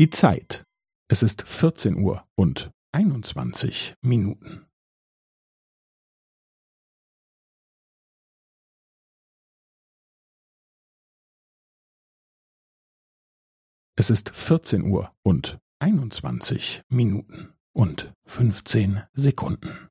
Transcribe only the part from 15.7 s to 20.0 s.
21 Minuten und 15 Sekunden.